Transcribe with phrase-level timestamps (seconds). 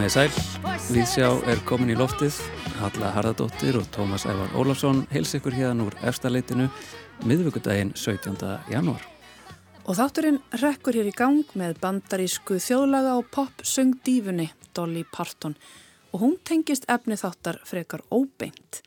[0.00, 0.30] Komiði sæl,
[0.94, 2.36] Víðsjá er komin í loftið,
[2.78, 6.70] Halla Harðardóttir og Tómas Ævar Ólafsson heils ykkur hérna úr efstaleitinu
[7.28, 8.38] miðvíkudaginn 17.
[8.70, 9.02] janúar.
[9.84, 15.56] Og þátturinn rekkur hér í gang með bandarísku þjóðlaga og pop-söngdífunni Dolly Parton
[16.14, 18.80] og hún tengist efni þáttar frekar óbeint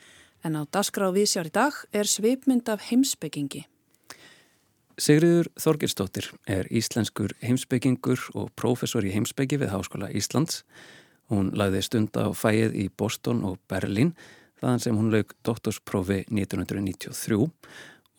[0.44, 3.68] en á dasgra og viðsjár í dag er svipmynd af heimsbyggingi.
[4.98, 10.62] Sigriður Þorgirsdóttir er íslenskur heimsbyggingur og prófessor í heimsbyggi við Háskóla Íslands.
[11.32, 14.14] Hún lagði stund á fæið í Boston og Berlín
[14.60, 17.40] þaðan sem hún lauk doktorsprófi 1993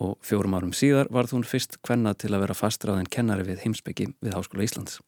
[0.04, 4.08] og fjórum árum síðar varð hún fyrst hvenna til að vera fastræðin kennari við heimsbyggi
[4.24, 4.98] við Háskóla Íslands.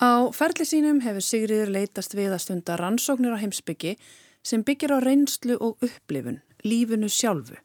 [0.00, 3.96] Á ferli sínum hefur Sigriður leitast við að stunda rannsóknir á heimsbyggi
[4.42, 7.58] sem byggir á reynslu og upplifun, lífunu sjálfu.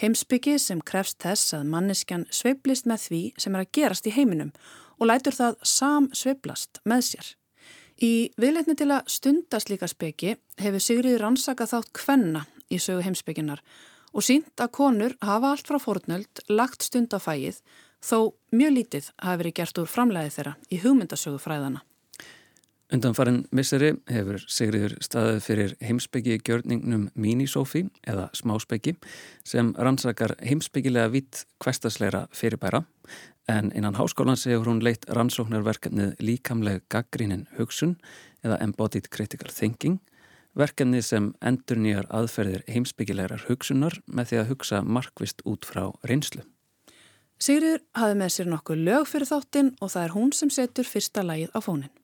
[0.00, 4.54] Heimsbyggi sem krefst þess að manneskjan sveiblist með því sem er að gerast í heiminum
[4.98, 7.28] og lætur það sam sveiblast með sér.
[8.00, 10.30] Í viðleitni til að stunda slíka speki
[10.62, 13.60] hefur Sigriður rannsakað þátt kvenna í sögu heimsbygginar
[14.16, 17.60] og sínt að konur hafa allt frá fórnöld lagt stund á fæið
[18.00, 21.84] þó mjög lítið hafi verið gert úr framleiði þeirra í hugmyndasögu fræðana.
[22.90, 28.96] Undanfarin misseri hefur Sigriður staðið fyrir heimsbyggi gjörningnum Minisófi eða Smáspeggi
[29.46, 32.82] sem rannsakar heimsbyggilega vitt kvestasleira fyrirbæra
[33.50, 37.94] en innan háskólan hefur hún leitt rannsóknarverkefnið líkamleg gaggrínin hugsun
[38.42, 40.00] eða Embodied Critical Thinking
[40.58, 46.42] verkefni sem endur nýjar aðferðir heimsbyggilegar hugsunar með því að hugsa markvist út frá reynslu.
[47.40, 51.22] Sigriður hafi með sér nokkuð lög fyrir þáttinn og það er hún sem setur fyrsta
[51.22, 51.99] lagið á fónin.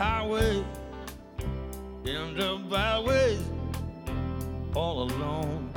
[0.00, 0.64] Out on highway,
[2.04, 3.40] in the byways,
[4.74, 5.70] all alone.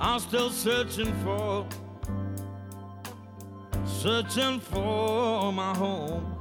[0.00, 1.66] I'm still searching for,
[3.84, 6.32] searching for my home.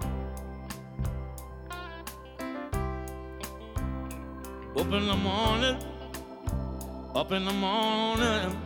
[4.77, 5.77] Up in the morning,
[7.15, 8.61] up in the morning,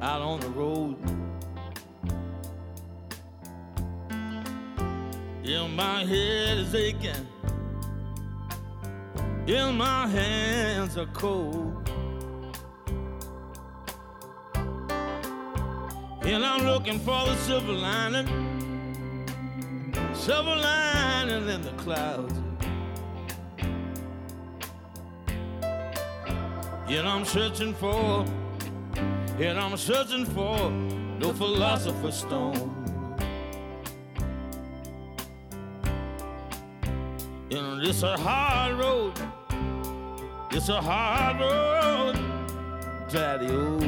[0.00, 1.13] out on the road.
[5.74, 7.26] My head is aching.
[9.48, 11.90] and my hands are cold.
[16.22, 18.28] And I'm looking for the silver lining.
[20.14, 22.34] Silver lining in the clouds.
[26.88, 28.24] Yet I'm searching for,
[29.38, 32.83] yet I'm searching for no philosopher's stone.
[37.84, 39.12] This a hard road.
[40.52, 42.14] It's a hard road,
[43.10, 43.82] daddy old.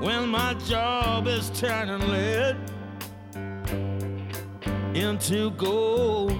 [0.00, 2.56] When my job is turning lead
[4.96, 6.32] into gold.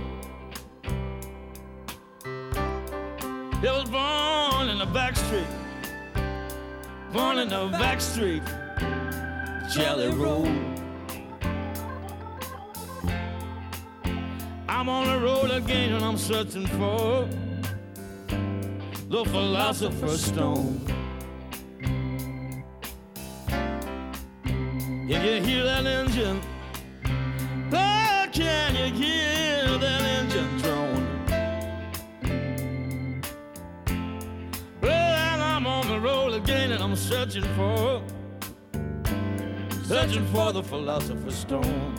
[2.24, 5.52] It was born in the back street,
[7.12, 8.42] born in the back street,
[9.72, 10.67] Jelly Road.
[14.88, 17.28] I'm on the road again and I'm searching for
[19.10, 20.80] the philosopher's stone.
[24.46, 26.40] Can you hear that engine,
[27.70, 31.20] oh, can you hear that engine drone?
[34.80, 38.02] Well, I'm on the road again and I'm searching for,
[39.84, 41.97] searching for the philosopher's stone.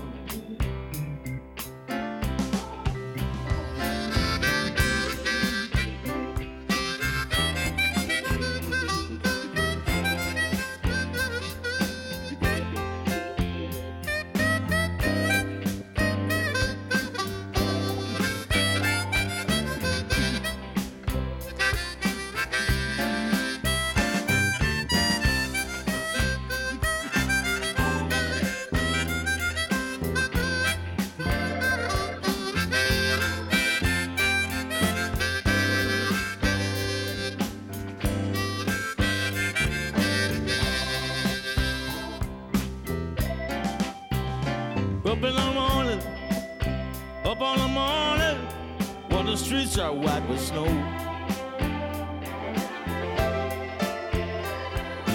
[49.39, 50.65] streets are white with snow.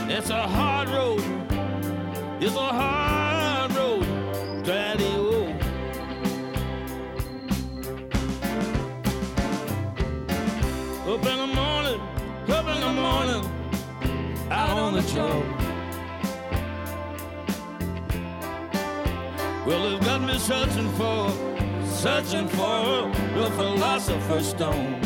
[0.09, 1.23] It's a hard road,
[2.41, 4.05] it's a hard road,
[4.65, 5.45] daddy o.
[11.13, 12.01] Up in the morning,
[12.49, 13.43] up in the morning,
[14.51, 15.45] out on the job.
[19.67, 21.54] Well, they've got me searching for
[22.05, 25.01] searching for the philosopher's stone.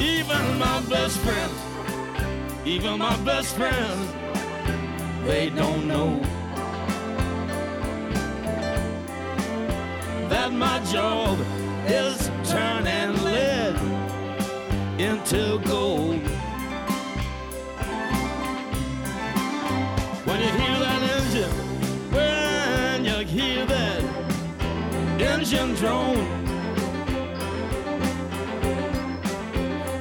[0.00, 1.52] Even my best friend,
[2.64, 4.08] even my best friend,
[5.26, 6.18] they don't know
[10.30, 11.38] that my job
[11.86, 13.76] is turning lead
[14.98, 16.33] into gold.
[25.54, 26.26] Engine drone,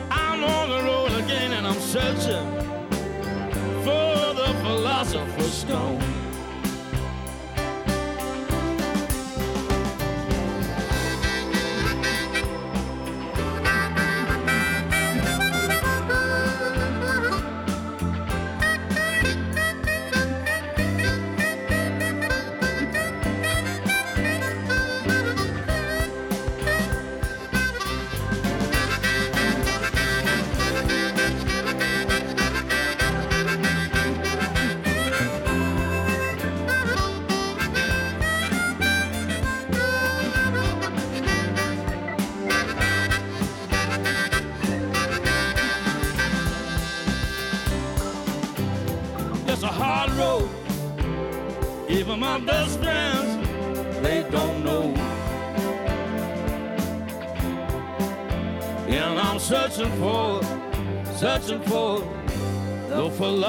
[0.09, 2.49] I'm on the road again and I'm searching
[3.83, 6.12] for the philosopher's stone.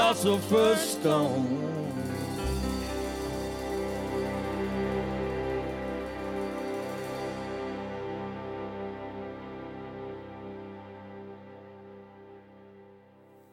[0.05, 1.49] Philosopher's stone.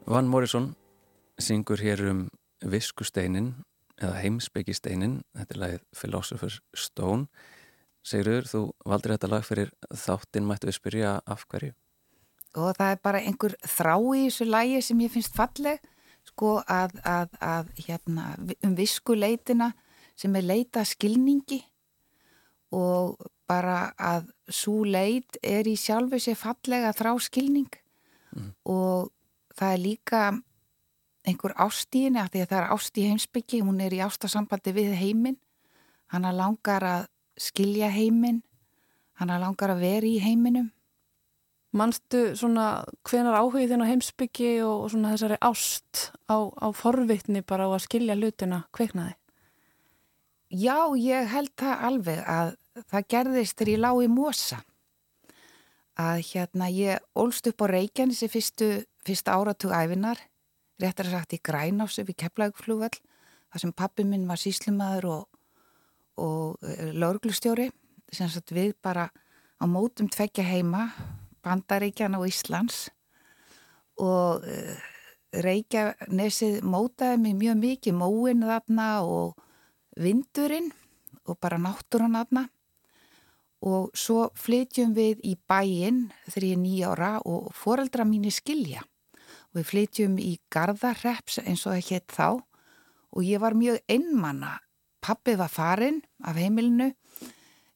[0.05, 0.75] Van Morrison
[1.39, 2.27] syngur hér um
[2.67, 3.53] viskusteinin
[4.01, 7.29] eða heimsbyggisteinin, þetta er lagið Philosopher's Stone.
[8.03, 11.71] Sigurður, þú valdur þetta lag fyrir þáttinn, mættu við spyrja af hverju?
[12.59, 15.79] og það er bara einhver þrá í þessu lægi sem ég finnst falleg
[16.31, 18.31] sko að, að, að hérna,
[18.65, 19.71] um viskuleitina
[20.17, 21.59] sem er leita skilningi
[22.73, 23.19] og
[23.49, 27.69] bara að svo leit er í sjálfu sér fallega þrá skilning.
[28.31, 28.53] Mm.
[28.63, 29.11] og
[29.59, 30.19] það er líka
[31.27, 35.35] einhver ástíðinni að því að það er ástíð heimsbyggi, hún er í ástasambandi við heiminn,
[36.15, 38.39] hann langar að skilja heiminn,
[39.19, 40.71] hann langar að vera í heiminum
[41.71, 47.69] Manstu svona hvenar áhugið þinn á heimsbyggi og svona þessari ást á, á forvitni bara
[47.71, 49.15] á að skilja hlutina kveiknaði?
[50.51, 52.49] Já, ég held það alveg að
[52.91, 54.59] það gerðist þegar ég lág í Mosa.
[55.95, 58.69] Að hérna ég ólst upp á Reykjanes í fyrstu,
[59.07, 60.19] fyrsta áratug æfinar,
[60.83, 62.99] réttar að sagt í Grænássu við Keflaugflúvall,
[63.47, 65.23] þar sem pappi minn var síslimaður og,
[66.19, 67.69] og eh, lauruglustjóri,
[68.11, 69.07] sem sagt við bara
[69.55, 70.89] á mótum tvekja heima
[71.45, 72.89] Bandaríkjan og Íslands
[74.01, 74.87] og uh,
[75.31, 79.37] Reykjanesið mótaði mig mjög mikið, móin þarna og
[79.95, 80.71] vindurinn
[81.23, 82.47] og bara náttúran þarna.
[83.61, 88.81] Og svo flytjum við í bæinn þegar ég er nýjára og foreldra mín er skilja.
[89.51, 92.41] Og við flytjum í Garðarreps eins og hétt þá.
[93.15, 94.57] Og ég var mjög einmanna
[95.01, 96.93] pappi var farin af heimilinu.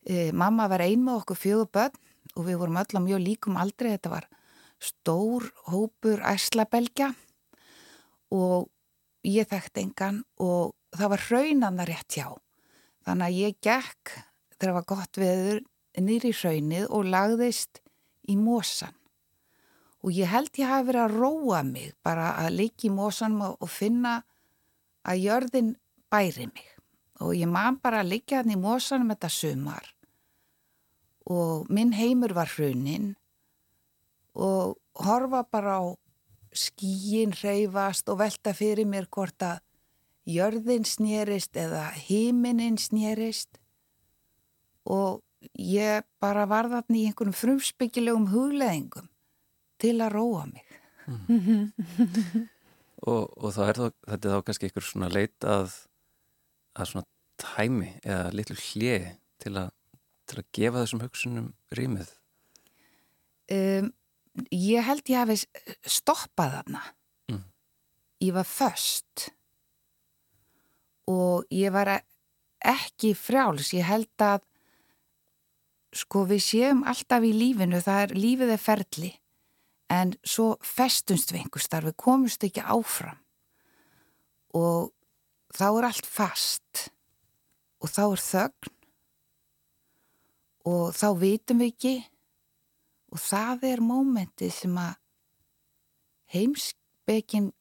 [0.05, 1.95] E, mamma var ein með okkur fjögur börn
[2.36, 4.27] og við vorum öll á mjög líkum aldrei, þetta var
[4.82, 7.13] stór hópur æslabelgja
[8.36, 8.68] og
[9.25, 12.27] ég þekkt engan og það var hraunanna rétt hjá.
[13.06, 14.13] Þannig að ég gekk
[14.56, 15.63] þegar það var gott veður
[16.01, 17.82] nýri hraunið og lagðist
[18.27, 18.96] í mósan.
[20.06, 23.70] Og ég held ég hafi verið að róa mig bara að líka í mósanum og
[23.72, 24.20] finna
[25.06, 25.75] að jörðin
[26.12, 26.68] bæri mig.
[27.24, 29.94] Og ég man bara að líka hann í mósanum þetta sumar.
[31.25, 33.15] Og minn heimur var hrunin
[34.36, 35.86] og horfa bara á
[36.55, 39.62] skíin reyfast og velta fyrir mér hvort að
[40.25, 43.60] jörðin snýrist eða híminin snýrist
[44.86, 45.22] og
[45.60, 49.10] ég bara var þarna í einhvern frumspeggilegum hugleðingum
[49.82, 50.65] til að róa mig.
[51.05, 51.70] Mm.
[53.10, 55.75] og, og er þá, þetta er þá kannski einhver svona leit að,
[56.74, 57.08] að svona
[57.41, 59.10] tæmi eða litlu hlið
[59.44, 59.70] til að,
[60.29, 62.12] til að gefa þessum hugsunum rýmið?
[63.51, 63.91] Um,
[64.51, 65.38] ég held ég hafi
[65.86, 66.84] stoppað þarna.
[67.32, 67.44] Mm.
[68.25, 69.29] Ég var först
[71.12, 71.94] og ég var
[72.65, 73.74] ekki frjáls.
[73.77, 74.46] Ég held að
[75.96, 79.12] sko við séum alltaf í lífinu, það er lífið er ferli
[79.94, 83.22] en svo festumst við einhver starf, við komumst ekki áfram
[84.55, 84.91] og
[85.55, 86.88] þá er allt fast
[87.84, 88.75] og þá er þögn
[90.65, 91.95] og þá vitum við ekki
[93.13, 94.95] og það er mómenti sem að
[96.34, 97.51] heimsbyggjin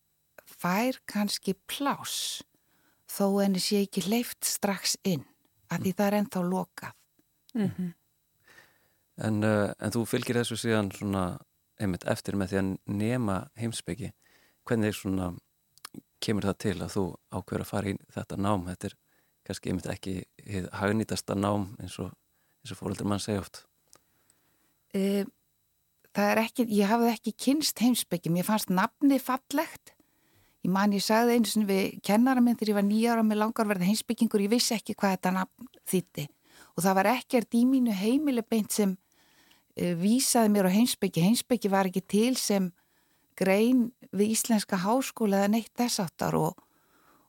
[0.48, 2.42] fær kannski plás
[3.10, 5.24] þó enni sé ekki leift strax inn
[5.72, 6.94] að því það er ennþá lokað.
[7.54, 7.90] Mm -hmm.
[9.26, 11.38] en, uh, en þú fylgir þessu síðan svona
[11.78, 14.12] einmitt eftir með því að nema heimsbyggi.
[14.64, 15.34] Hvernig svona
[16.20, 18.66] kemur það til að þú ákveður að fara í þetta nám?
[18.66, 18.96] Þetta er
[19.44, 20.14] kannski einmitt ekki
[20.72, 22.12] hagnítasta nám eins og,
[22.72, 23.64] og fólöldur mann segja oft.
[24.94, 25.28] Um,
[26.14, 29.92] það er ekki, ég hafði ekki kynst heimsbyggjum, ég fannst nafni fallegt.
[30.64, 33.84] Ég man ég sagði eins og við kennara minn þegar ég var nýjára með langarverð
[33.84, 36.28] heimsbyggingur, ég vissi ekki hvað þetta nafn þýtti
[36.74, 41.70] og það var ekkert í mínu heimili beint sem uh, vísaði mér á heimsbyggi, heimsbyggi
[41.72, 42.70] var ekki til sem
[43.38, 46.58] grein við Íslenska háskóla eða neitt þess áttar og,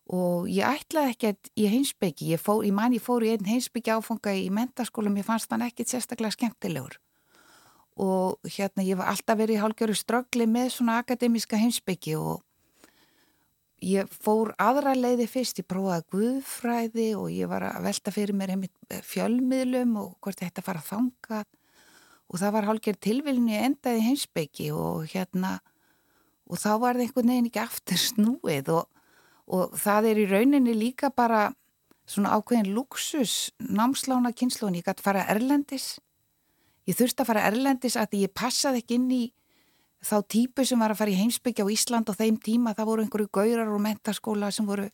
[0.06, 3.94] og ég ætlaði ekkert í heimsbyggi, ég, fór, ég man ég fór í einn heimsbyggi
[3.96, 7.00] áfanga í mentaskólum, ég fannst hann ekkert sérstaklega skemmtilegur.
[7.96, 12.44] Og hérna ég var alltaf verið í hálgjöru ströggli með svona akademiska heimsbyggi og
[13.82, 18.56] ég fór aðra leiði fyrst, ég prófaði guðfræði og ég var að velta fyrir mér
[18.56, 21.46] eh, fjölmiðlum og hvort þetta fara að þanga
[22.26, 25.60] og það var hálgjör tilviljni endaði heimsbyggi og hérna
[26.46, 28.95] og þá var það einhvern veginn ekki aftur snúið og,
[29.48, 31.52] og það er í rauninni líka bara
[32.06, 35.96] svona ákveðin luxus námslána kynnslóni, ég gæti fara erlendis
[36.86, 39.24] Ég þurfti að fara erlendis að ég passaði ekki inn í
[40.06, 43.06] þá típu sem var að fara í heimsbyggja á Ísland og þeim tíma það voru
[43.06, 44.86] einhverju gaurar og mentaskóla sem voru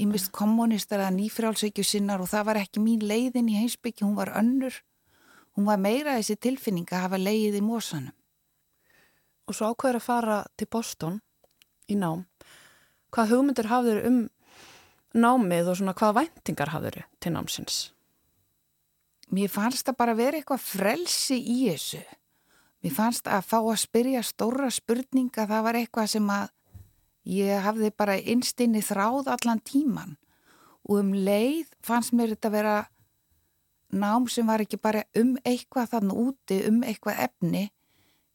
[0.00, 4.32] ímist kommunistar eða nýfrálsveikju sinnar og það var ekki mín leiðin í heimsbyggja, hún var
[4.40, 4.72] önnur.
[5.58, 8.14] Hún var meira þessi tilfinning að hafa leiðið í mósanum.
[9.50, 11.20] Og svo ákveður að fara til Boston
[11.90, 12.24] í nám.
[13.14, 14.18] Hvað hugmyndir hafður um
[15.16, 17.86] námið og svona hvað væntingar hafður til námsins?
[19.34, 22.00] mér fannst að bara vera eitthvað frelsi í þessu.
[22.84, 26.46] Mér fannst að fá að spyrja stóra spurninga, það var eitthvað sem að
[27.28, 30.14] ég hafði bara einstinni þráð allan tíman
[30.88, 32.76] og um leið fannst mér þetta vera
[33.92, 37.68] nám sem var ekki bara um eitthvað þannig úti, um eitthvað efni.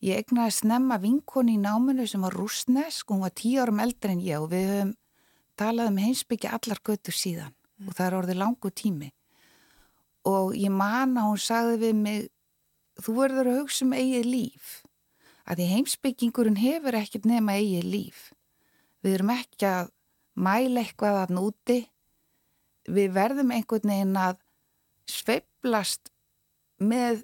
[0.03, 4.11] Ég egnaði snemma vinkoni í náminu sem var rúsnesk og hún var tíu árum eldri
[4.11, 4.95] en ég og við höfum
[5.59, 7.53] talað um heimsbyggja allar götu síðan.
[7.83, 7.89] Mm.
[7.89, 9.09] og það er orðið langu tími.
[10.29, 12.29] Og ég man að hún sagði við mig
[13.03, 14.69] þú verður að hugsa um eigið líf.
[15.43, 18.21] Að því heimsbyggingurinn hefur ekkert nema eigið líf.
[19.03, 19.91] Við erum ekki að
[20.33, 21.79] mæla eitthvað að núti
[22.87, 24.39] við verðum einhvern veginn að
[25.09, 26.11] sveiblast
[26.79, 27.23] með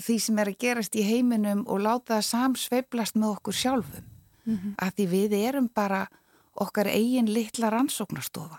[0.00, 4.04] því sem er að gerast í heiminum og láta það samsveiblast með okkur sjálfum
[4.44, 4.74] mm -hmm.
[4.78, 6.06] að því við erum bara
[6.54, 8.58] okkar eigin litla rannsóknarstofa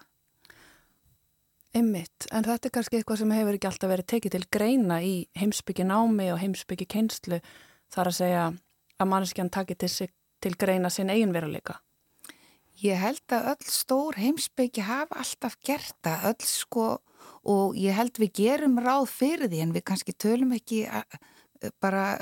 [1.74, 5.14] Ymmitt, en þetta er kannski eitthvað sem hefur ekki alltaf verið tekið til greina í
[5.34, 7.40] heimsbyggi námi og heimsbyggi keinslu
[7.94, 8.44] þar að segja
[9.02, 9.90] að manneskjan takir til,
[10.38, 11.80] til greina sinn eigin veruleika.
[12.84, 16.86] Ég held að öll stór heimsbyggi hafa alltaf gert það, öll sko
[17.44, 20.86] og ég held við gerum ráð fyrir því en við kannski tölum ekki
[21.84, 22.18] bara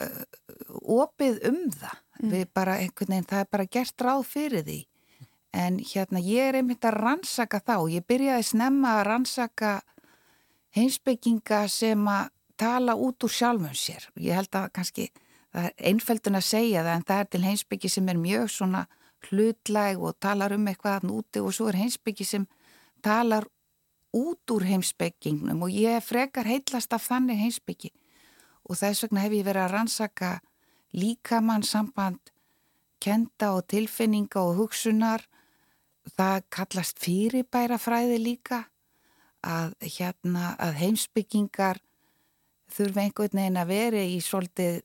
[0.82, 2.00] opið um það.
[2.22, 2.32] Mm.
[2.32, 4.80] Við bara einhvern veginn, það er bara gert ráð fyrir því
[5.52, 9.72] en hérna ég er einmitt að rannsaka þá, ég byrjaði snemma að rannsaka
[10.76, 15.10] heimsbygginga sem að tala út úr sjálfum sér ég held að kannski
[15.52, 18.86] það er einföldun að segja það en það er til heimsbyggi sem er mjög svona
[19.28, 22.48] hlutlæg og talar um eitthvað úti og svo er heimsbyggi sem
[23.04, 23.48] talar
[24.16, 27.92] út úr heimsbyggingnum og ég frekar heitlast af þannig heimsbyggi
[28.68, 30.32] og þess vegna hef ég verið að rannsaka
[30.96, 32.32] líkamannsamband
[33.02, 35.26] kenda og tilfinninga og hugsunar.
[36.18, 38.64] Það kallast fyrirbæra fræði líka
[39.46, 41.82] að, hérna, að heimsbyggingar
[42.72, 44.82] þurfa einhvern veginn að veri í svolítið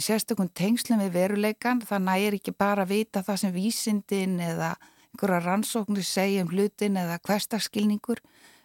[0.00, 4.74] sérstakun tengslum við veruleikan þannig er ekki bara að vita það sem vísindin eða
[5.10, 8.22] einhverja rannsóknir segja um hlutin eða hverstarskilningur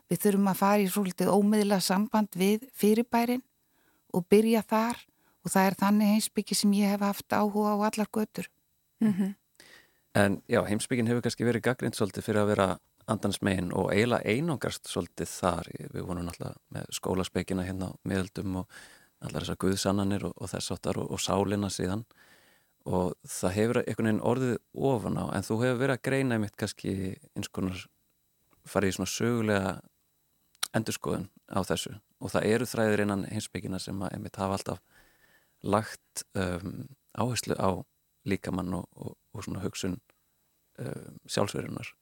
[0.10, 3.44] við þurfum að fara í svolítið ómiðla samband við fyrirbærin
[4.14, 5.02] og byrja þar
[5.46, 8.50] og það er þannig heimsbyggi sem ég hef haft áhuga á allar götur.
[9.02, 9.36] Mm -hmm.
[10.16, 12.68] En já, heimsbyggin hefur kannski verið gaggrind svolítið fyrir að vera
[13.08, 15.68] andansmegin og eiginlega einangast svolítið þar.
[15.94, 18.70] Við vonum alltaf með skólaspekina hérna á miðaldum og
[19.20, 22.06] allar þessar guðsannanir og, og þess áttar og, og sálina síðan
[22.86, 24.56] og það hefur einhvern veginn orðið
[24.92, 26.94] ofan á en þú hefur verið að greina einmitt kannski
[27.34, 27.82] eins konar
[28.65, 29.74] farið í svona sögulega
[30.75, 31.96] endurskoðun á þessu.
[32.22, 34.82] Og það eru þræðir innan hinsbyggina sem að einmitt hafa alltaf
[35.65, 36.86] lagt um,
[37.18, 37.82] áherslu á
[38.25, 38.88] líkamann og,
[39.34, 40.00] og svona hugsun
[40.82, 41.94] um, sjálfsverjunar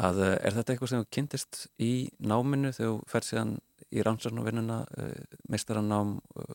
[0.00, 3.52] að eh, er þetta eitthvað sem kynntist í náminu þegar þú fer síðan
[3.92, 6.54] í rannsóknarvinnuna eh, meistarannám, eh,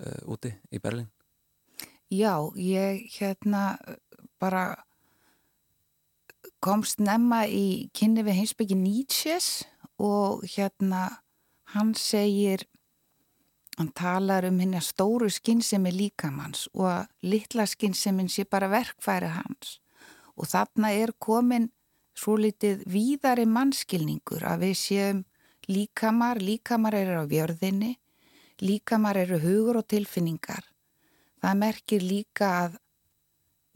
[0.00, 1.08] dóttursnám úti í Berlin?
[2.10, 3.78] Já, ég hérna
[4.40, 4.84] bara
[6.60, 9.64] komst nefna í kynni við heimsbyggi Nietzsches
[9.98, 11.22] og hérna
[11.74, 12.66] hann segir
[13.78, 19.78] hann talar um hérna stóru skinnsemi líkamanns og að litla skinnsemi sé bara verkfæri hans
[20.36, 21.70] og þarna er komin
[22.16, 25.24] svo litið víðari mannskilningur að við séum
[25.70, 27.94] líkamar, líkamar eru á vjörðinni,
[28.62, 30.64] líkamar eru hugur og tilfinningar.
[31.40, 32.76] Það merkir líka að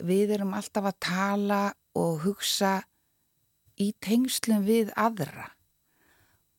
[0.04, 1.62] við erum alltaf að tala
[1.96, 2.82] og hugsa
[3.80, 5.48] í tengslum við aðra.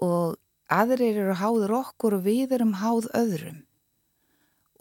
[0.01, 0.35] Og
[0.71, 3.63] aðrir eru háður okkur og við erum háð öðrum.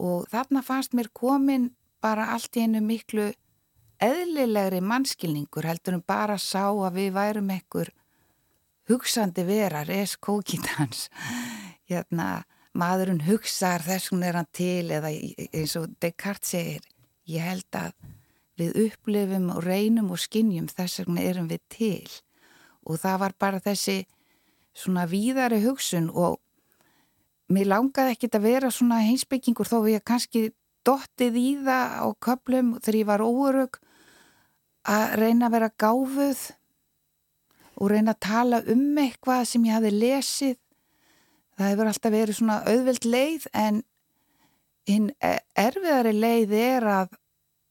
[0.01, 1.69] Og þarna fannst mér komin
[2.03, 3.29] bara allt í einu miklu
[4.03, 7.91] eðlilegri mannskilningur heldur en bara sá að við værum ekkur
[8.89, 11.07] hugsandi vera, res kókitans
[11.89, 12.43] hérna,
[12.75, 16.83] maðurinn hugsaðar þessum er hann til eða eins og Descartes segir
[17.29, 17.93] ég held að
[18.59, 22.11] við upplifum og reynum og skinnjum þess vegna erum við til
[22.85, 24.03] og það var bara þessi
[24.75, 26.39] svona víðari hugsun og
[27.51, 30.45] mér langaði ekkit að vera svona heimsbyggingur þó við kannski
[30.85, 33.79] dottið í það á köplum þegar ég var óörug
[34.85, 36.43] að reyna að vera gáfuð
[37.75, 40.59] og reyna að tala um eitthvað sem ég hafi lesið.
[41.55, 43.81] Það hefur alltaf verið svona auðveld leið en
[44.85, 45.09] hinn
[45.57, 47.15] erfiðari leið er að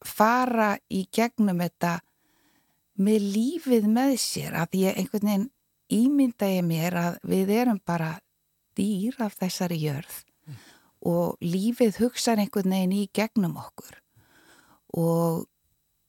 [0.04, 1.98] fara í gegnum þetta
[3.04, 5.50] með lífið með sér að ég einhvern veginn
[5.94, 8.14] ímynda ég mér að við erum bara
[8.78, 10.60] dýr af þessari jörð mm.
[11.10, 13.98] og lífið hugsa einhvern veginn í gegnum okkur
[14.94, 15.44] og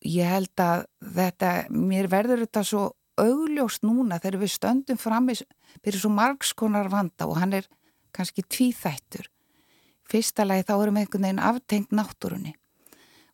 [0.05, 0.85] ég held að
[1.15, 2.85] þetta, mér verður þetta svo
[3.21, 7.67] augljóst núna þegar við stöndum fram fyrir svo margskonar vanda og hann er
[8.15, 9.27] kannski tvíþættur.
[10.05, 12.55] Fyrsta lagi þá erum við einhvern veginn aftengt náttúrunni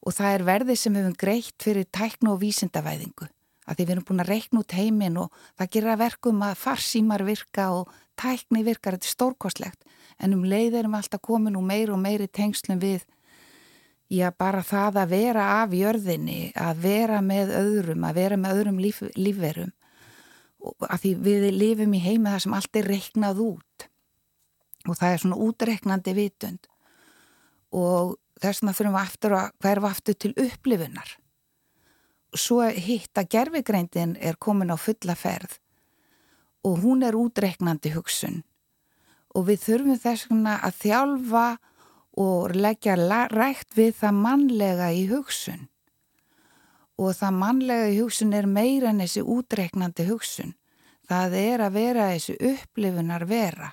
[0.02, 3.28] og það er verðið sem við hefum greitt fyrir tæknu og vísindavæðingu
[3.68, 7.24] að því við erum búin að reikna út heiminn og það gera verkum að farsímar
[7.28, 9.86] virka og tækni virkar, þetta er stórkostlegt
[10.22, 13.06] en um leið erum við alltaf komin og meir og meiri tengslum við
[14.12, 18.82] Já, bara það að vera af jörðinni, að vera með öðrum, að vera með öðrum
[18.84, 19.72] líf, lífverum.
[20.84, 23.88] Af því við lifum í heima þar sem allt er reiknað út
[24.90, 26.68] og það er svona útreiknandi vitund
[27.72, 31.16] og þess vegna þurfum við aftur að hverfa aftur til upplifunar.
[32.36, 35.58] Svo hitt að gerfigreindin er komin á fulla ferð
[36.68, 38.42] og hún er útreiknandi hugsun
[39.32, 41.46] og við þurfum þess vegna að þjálfa
[42.18, 42.96] og leggja
[43.32, 45.68] rægt við það mannlega í hugsun.
[47.00, 50.56] Og það mannlega í hugsun er meira en þessi útreiknandi hugsun.
[51.08, 53.72] Það er að vera þessi upplifunar vera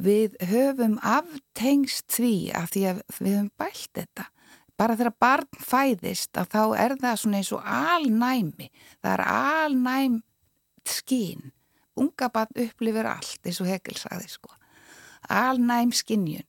[0.00, 4.26] við höfum aftengst því að því að við höfum bælt þetta.
[4.80, 8.70] Bara þegar barn fæðist að þá er það svona eins og alnæmi.
[9.02, 10.20] Það er alnæm
[10.88, 11.50] skín
[12.00, 14.54] unga barn upplifir allt eins og Hegel sagði sko.
[15.28, 16.46] Alnæm skinnjun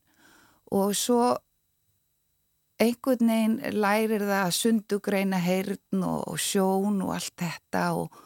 [0.71, 1.35] og svo
[2.81, 8.21] einhvern veginn lærir það að sundugreina heyrn og sjón og allt þetta og,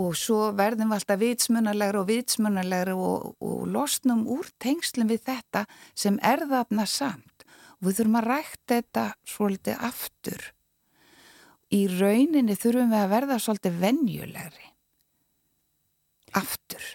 [0.00, 5.64] og svo verðum við alltaf vitsmunarlegra og vitsmunarlegra og, og losnum úr tengslum við þetta
[5.92, 7.46] sem er þarna samt.
[7.80, 10.46] Og við þurfum að rækta þetta svolítið aftur.
[11.74, 14.70] Í rauninni þurfum við að verða svolítið venjulegri.
[16.34, 16.88] Aftur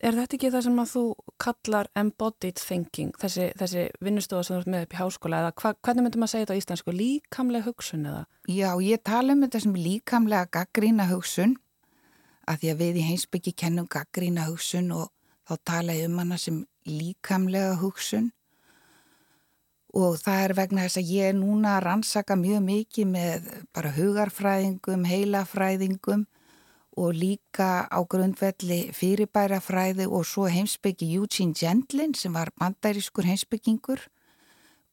[0.00, 1.02] Er þetta ekki það sem að þú
[1.44, 5.72] kallar embodied thinking, þessi, þessi vinnustofa sem þú ert með upp í háskóla eða hva,
[5.84, 8.22] hvernig myndum að segja þetta á íslensku, líkamlega hugsun eða?
[8.48, 11.54] Já, ég tala um þetta sem líkamlega gaggrína hugsun
[12.48, 15.10] að því að við í heimsbyggi kennum gaggrína hugsun og
[15.44, 18.32] þá tala ég um hana sem líkamlega hugsun
[20.00, 23.92] og það er vegna þess að ég er núna að rannsaka mjög mikið með bara
[23.96, 26.24] hugarfræðingum, heilafræðingum
[26.98, 34.00] og líka á grundvelli fyrirbærafræði og svo heimsbyggi Eugene Gendlin sem var bandæriskur heimsbyggingur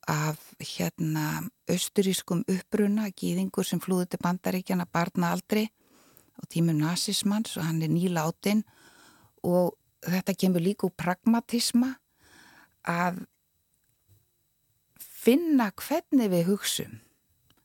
[0.08, 5.68] af hérna austurískum uppbruna, gýðingur sem flúði til bandaríkjana barna aldrei
[6.38, 8.64] og tímum nazismans og hann er nýláttinn
[9.44, 11.98] og þetta kemur líka úr pragmatisma
[12.88, 13.26] að
[15.02, 17.00] finna hvernig við hugsum.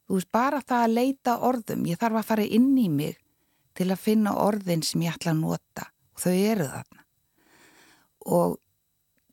[0.09, 3.22] Þú veist bara það að leita orðum, ég þarf að fara inn í mig
[3.79, 5.89] til að finna orðin sem ég ætla að nota.
[6.15, 7.05] Og þau eru þarna.
[8.33, 8.57] Og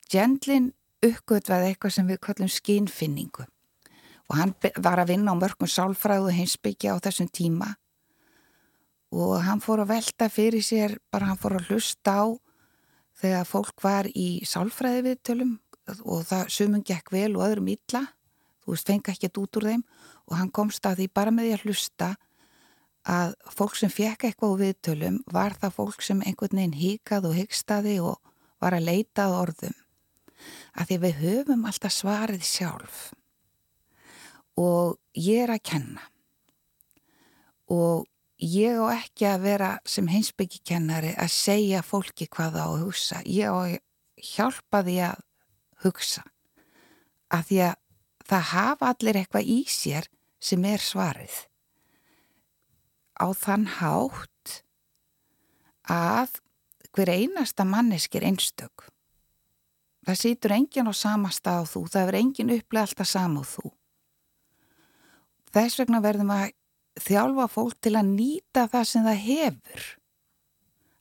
[0.10, 0.72] Gendlin
[1.06, 3.46] uppgötvaði eitthvað sem við kallum skínfinningu
[4.30, 7.74] og hann var að vinna á mörgum sálfræðu heimsbyggja á þessum tíma.
[9.10, 12.26] Og hann fór að velta fyrir sér, bara hann fór að hlusta á
[13.20, 15.56] þegar fólk var í sálfræði viðtölum
[16.06, 18.04] og það sumum gekk vel og öðrum illa,
[18.62, 19.84] þú veist, fengi ekkert út úr þeim.
[20.30, 22.10] Og hann komst að því bara með því að hlusta
[23.08, 27.38] að fólk sem fekk eitthvað úr viðtölum var það fólk sem einhvern veginn híkað og
[27.38, 28.20] hyggstaði og
[28.60, 29.78] var að leitað orðum.
[30.76, 33.10] Að því við höfum alltaf svarið sjálf
[34.60, 36.06] og ég er að kenna
[37.72, 38.08] og
[38.40, 43.22] ég á ekki að vera sem heimsbyggjikennari að segja fólki hvað á að hugsa.
[43.28, 43.78] Ég á að
[44.20, 45.24] hjálpa því að
[45.84, 46.24] hugsa
[47.32, 47.76] að því að
[48.30, 50.10] það hafa allir eitthvað í sér
[50.40, 51.38] sem er svarið
[53.20, 54.64] á þann hátt
[55.90, 56.40] að
[56.96, 58.88] hver einasta manneskir einstök.
[60.08, 63.46] Það sýtur engin á sama stað á þú, það verður engin upplega alltaf sama á
[63.46, 63.72] þú.
[65.54, 66.52] Þess vegna verðum að
[67.00, 69.86] þjálfa fólk til að nýta það sem það hefur.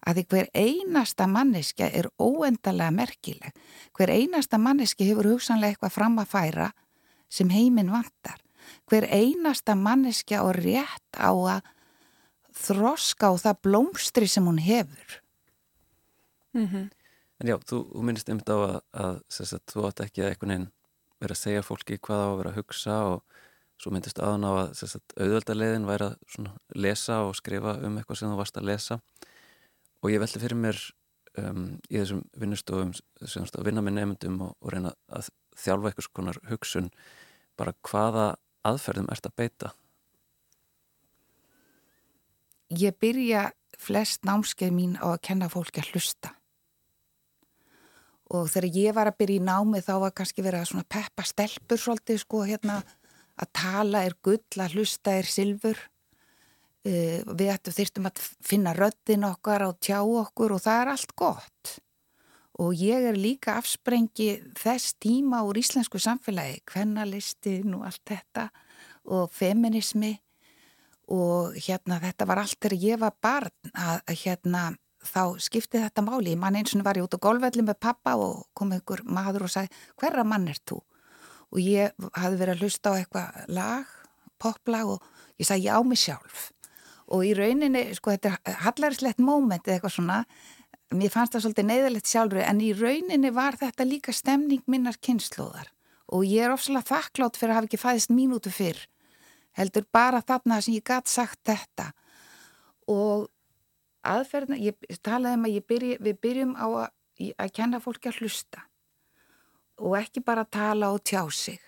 [0.08, 3.56] Að því hver einasta manneska er óendalega merkileg.
[3.96, 6.68] Hver einasta manneski hefur hugsanlega eitthvað fram að færa
[7.28, 8.38] sem heiminn vantar.
[8.88, 11.66] Hver einasta manneska og rétt á að
[12.58, 15.20] þroska og það blómstri sem hún hefur.
[16.54, 16.90] Mm -hmm.
[17.38, 20.50] En já, þú, þú minnist einmitt á að, að sagt, þú átt ekki að einhvern
[20.50, 20.70] veginn
[21.20, 23.22] vera að segja fólki hvað á að vera að hugsa og
[23.78, 28.38] svo myndist aðan á að auðvöldarleiðin væri að lesa og skrifa um eitthvað sem þú
[28.40, 29.00] varst að lesa
[30.02, 30.80] og ég veldi fyrir mér
[31.38, 36.08] um, í þessum vinnustofum sem að vinna með nefndum og, og reyna að þjálfa eitthvað
[36.08, 36.90] svona hugsun
[37.58, 38.26] bara hvaða
[38.66, 39.72] aðferðum ert að beita
[42.74, 46.34] ég byrja flest námskeið mín á að kenna fólki að hlusta.
[48.28, 51.24] Og þegar ég var að byrja í námi þá var kannski verið að svona peppa
[51.24, 52.82] stelpur svolítið sko hérna
[53.38, 55.80] að tala er gull, að hlusta er silfur.
[56.86, 61.14] Uh, við ættum þyrstum að finna röddin okkar og tjá okkur og það er allt
[61.18, 61.74] gott.
[62.58, 68.48] Og ég er líka afsprengi þess tíma úr íslensku samfélagi kvennalistin og allt þetta
[69.08, 70.16] og feminismi
[71.14, 74.62] og hérna þetta var allt þegar ég var barn að, hérna
[75.08, 76.34] þá skipti þetta máli.
[76.36, 79.54] Mann eins og var ég út á golfvelli með pappa og kom einhver maður og
[79.54, 80.82] sagði hverra mann er þú?
[81.48, 83.96] Og ég hafði verið að hlusta á eitthvað lag,
[84.38, 85.06] poplag og
[85.40, 86.50] ég sagði ég á mig sjálf.
[87.08, 90.18] Og í rauninni, sko þetta er hallarslegt móment eða eitthvað svona,
[90.92, 95.72] mér fannst það svolítið neyðalegt sjálfur en í rauninni var þetta líka stemning minnar kynnslóðar
[96.08, 98.80] og ég er ofsalega þakklátt fyrir að hafa ekki fæðist mínútu fyrr
[99.58, 101.90] heldur bara þarna sem ég gæti sagt þetta.
[102.88, 103.28] Og
[104.06, 106.90] aðferðina, ég talaði um að byrji, við byrjum á að,
[107.36, 108.64] að kenna fólki að hlusta
[109.78, 111.60] og ekki bara tala og tjá sig.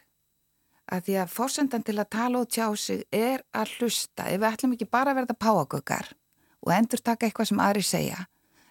[0.90, 4.26] Að því að fórsendan til að tala og tjá sig er að hlusta.
[4.26, 6.11] Ef við ætlum ekki bara að verða páagöggar
[6.66, 8.24] og endur taka eitthvað sem aðri segja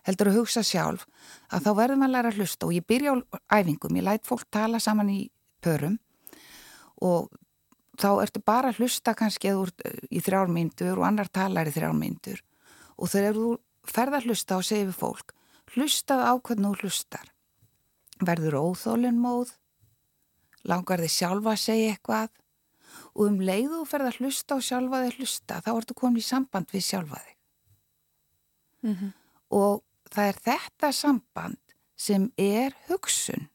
[0.07, 1.05] heldur að hugsa sjálf
[1.53, 2.67] að þá verðum að læra að hlusta.
[2.67, 5.21] Og ég byrja á æfingum, ég læt fólk tala saman í
[5.63, 5.99] pörum
[7.05, 7.29] og
[7.99, 12.39] þá ertu bara að hlusta kannski í þrjármyndur og annar talar í þrjármyndur
[12.99, 13.49] og þegar þú
[13.89, 15.35] ferðar hlusta og segir við fólk
[15.73, 17.27] hlustað á hvernig þú hlustar.
[18.19, 19.53] Verður óþólinn móð?
[20.67, 22.31] Langar þið sjálfa að segja eitthvað?
[23.15, 26.73] Og um leiðu þú ferðar hlusta og sjálfa þig hlusta þá ertu komin í samband
[26.73, 27.35] við sjálfa þig.
[28.79, 29.11] Mm -hmm.
[29.49, 33.49] og það er þetta samband sem er hugsun.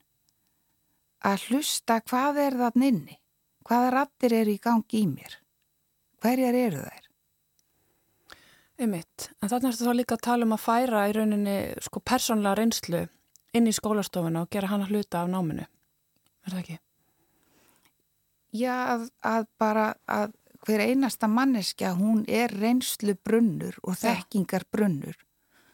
[1.25, 3.19] Að hlusta hvað er það nynni,
[3.65, 5.39] hvaða rattir eru í gangi í mér,
[6.23, 7.11] hverjar eru þær?
[8.85, 12.59] Einmitt, en þannig er þetta líka að tala um að færa í rauninni sko persónlega
[12.59, 13.05] reynslu
[13.55, 15.67] inn í skólastofuna og gera hana hluta af náminu,
[16.45, 16.79] er það ekki?
[18.55, 25.17] Já, að, að bara að hver einasta manneskja hún er reynslu brunnur og þekkingar brunnur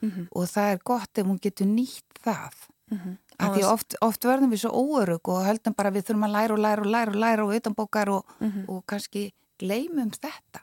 [0.01, 0.27] mm -hmm.
[0.31, 2.55] og það er gott ef hún getur nýtt það
[2.91, 3.17] mm -hmm.
[3.41, 6.57] Af því oft, oft verðum við svo óörug og höldum bara við þurfum að læra
[6.57, 8.65] og læra og læra og læra og utanbókar og, mm -hmm.
[8.69, 10.61] og kannski gleymum þetta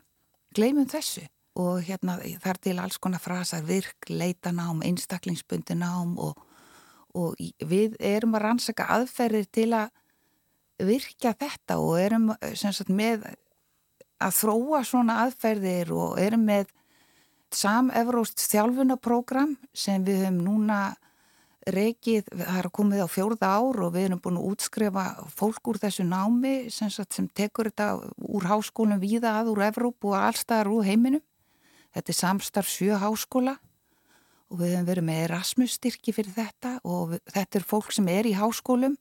[0.55, 6.37] gleymum þessu og hérna þar til alls konar frasar virk, leitanám, einstaklingsbundinám og,
[7.13, 7.35] og
[7.65, 9.89] við erum að rannsaka aðferðir til að
[10.77, 13.25] virkja þetta og erum sagt, með
[14.21, 16.69] að þróa svona aðferðir og erum með
[17.53, 20.79] samevróst þjálfunaprógram sem við höfum núna
[21.73, 25.79] reikið, það er komið á fjórða ár og við erum búin að útskrefa fólk úr
[25.81, 27.87] þessu námi sem, sem tekur þetta
[28.23, 31.23] úr háskólum víða að úr Evróp og allstaðar úr heiminum.
[31.95, 33.57] Þetta er samstarf sjö háskóla
[34.47, 38.07] og við höfum verið með Erasmus styrki fyrir þetta og við, þetta er fólk sem
[38.11, 38.95] er í háskólum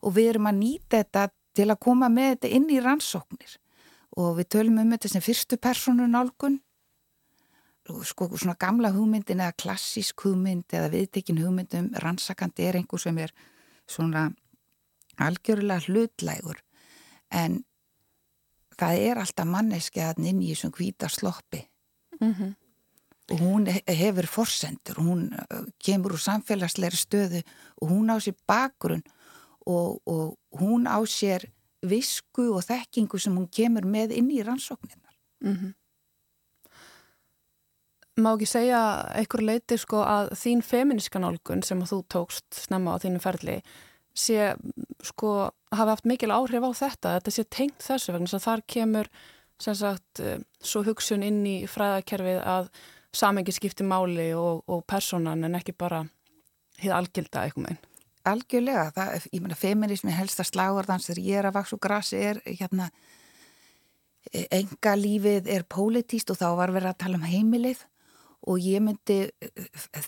[0.00, 1.26] og við erum að nýta þetta
[1.58, 3.58] til að koma með þetta inn í rannsóknir
[4.18, 6.60] og við tölum um þetta sem fyrstu personu nálgun
[8.04, 13.32] sko svona gamla hugmyndin eða klassísk hugmynd eða viðtekin hugmyndum rannsakandi er einhver sem er
[13.88, 14.28] svona
[15.18, 16.60] algjörlega hlutlægur
[17.34, 17.62] en
[18.78, 21.64] það er alltaf manneski að inn í þessum hvita sloppi
[22.20, 22.54] mm -hmm.
[23.32, 27.42] og hún hefur forsendur, hún uh, kemur úr samfélagsleiri stöðu
[27.82, 29.02] og hún á sér bakgrunn
[29.66, 31.50] og, og hún á sér
[31.82, 35.14] visku og þekkingu sem hún kemur með inn í rannsóknirnar.
[35.40, 35.72] Mm -hmm.
[38.18, 38.80] Má ekki segja
[39.14, 43.60] einhver leiti sko að þín feminiska nálgun sem að þú tókst snemma á þínu ferli
[44.18, 44.52] sé
[45.06, 45.32] sko
[45.70, 49.10] hafa haft mikil áhrif á þetta, þetta sé tengt þessu vegna að þar kemur
[49.62, 52.70] sem sagt eh, svo hugsun inn í fræðakerfið að
[53.14, 56.04] samengi skipti máli og, og personan en ekki bara
[56.82, 57.84] hið algilda eitthvað meginn
[58.28, 62.40] algjörlega, það, ég menna feminismi helsta slagvarðans þegar ég er að vaks og grasi er
[62.44, 62.90] hérna
[64.52, 67.86] enga lífið er pólitíst og þá var verið að tala um heimilið
[68.46, 69.18] og ég myndi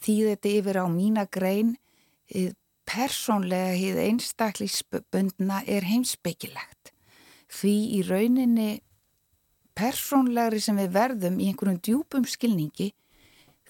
[0.00, 1.74] þýði þetta yfir á mína grein
[2.90, 6.92] persónlega hið einstaklisbundna er heimsbyggilegt
[7.50, 8.70] því í rauninni
[9.78, 12.92] persónlegri sem við verðum í einhverjum djúpum skilningi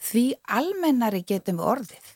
[0.00, 2.12] því almennari getum við orðið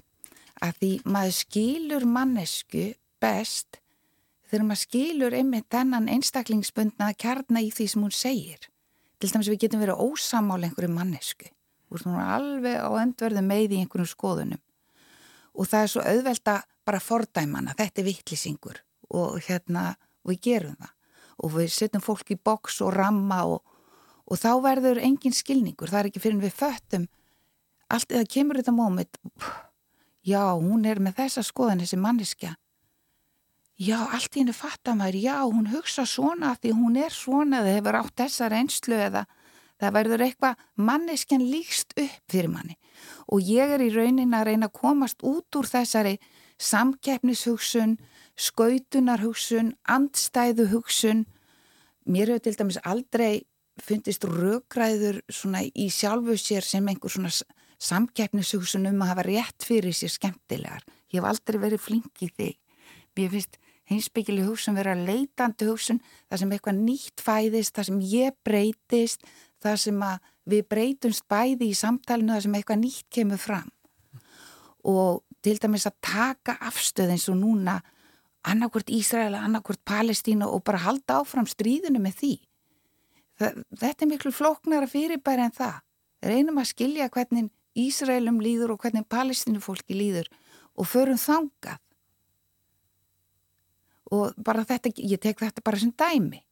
[0.65, 2.85] að því maður skilur mannesku
[3.23, 3.81] best
[4.49, 8.71] þegar maður skilur einmitt þennan einstaklingsbundna kjarna í því sem hún segir.
[9.19, 11.49] Til dæmis við getum verið ósamála einhverju mannesku.
[12.03, 14.63] Hún er alveg á endverðu með í einhverjum skoðunum.
[15.55, 18.81] Og það er svo auðvelt að bara fordæmana, þetta er vittlýsingur
[19.15, 20.91] og hérna, og við gerum það.
[21.45, 23.63] Og við setjum fólk í boks og ramma og,
[24.27, 25.91] og þá verður engin skilningur.
[25.91, 27.07] Það er ekki fyrir en við föttum
[27.95, 29.19] allt, eða kemur þetta mómið,
[30.27, 32.55] já, hún er með þessa skoðan, þessi manniska.
[33.75, 37.73] Já, allt í hennu fattar maður, já, hún hugsa svona því hún er svona eða
[37.75, 39.25] hefur átt þessa reynslu eða
[39.81, 42.77] það verður eitthvað manneskjan líkst upp fyrir manni.
[43.33, 46.19] Og ég er í raunin að reyna að komast út úr þessari
[46.63, 47.97] samkeppnishugsun,
[48.39, 51.25] skautunarhugsun, andstæðuhugsun.
[52.07, 53.45] Mér hefur til dæmis aldrei
[53.83, 55.21] fundist röggræður
[55.75, 57.33] í sjálfu sér sem einhver svona
[57.83, 60.85] samkeppnishugsun um að hafa rétt fyrir sér skemmtilegar.
[61.11, 62.59] Ég hef aldrei verið flink í þig.
[63.19, 63.59] Mér finnst
[63.91, 69.27] hinsbyggili hugsun vera leitandi hugsun, það sem eitthvað nýtt fæðist, það sem ég breytist,
[69.65, 73.71] það sem að við breytumst bæði í samtalenu, það sem eitthvað nýtt kemur fram.
[74.85, 77.79] Og til dæmis að taka afstöð eins og núna
[78.45, 82.35] annarkvört Ísraela, annarkvört Palestína og bara halda áfram stríðinu með því.
[83.41, 85.79] Það, þetta er miklu flóknara fyrirbæri en það.
[86.25, 90.29] Reynum að skilja hvernig Ísraelum líður og hvernig palestinu fólki líður
[90.79, 91.81] og förum þangað.
[94.15, 96.45] Og bara þetta, ég tek þetta bara sem dæmi.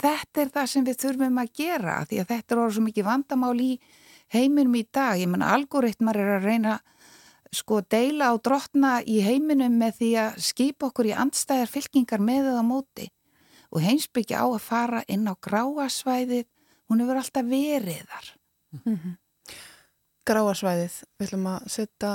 [0.00, 3.08] Þetta er það sem við þurfum að gera því að þetta er orðið svo mikið
[3.08, 3.70] vandamál í
[4.34, 5.18] heiminum í dag.
[5.20, 6.78] Ég menna, algoritmar er að reyna
[7.54, 12.50] sko deila á drotna í heiminum með því að skipa okkur í andstæðar fylkingar með
[12.52, 13.10] eða móti
[13.74, 16.46] og heimsbyggja á að fara inn á gráasvæðið,
[16.90, 18.26] hún hefur alltaf verið þar.
[18.74, 19.14] Mm -hmm
[20.28, 20.98] gráarsvæðið.
[21.18, 22.12] Við ætlum að setja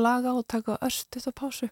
[0.00, 1.70] laga og taka öst eftir pásu.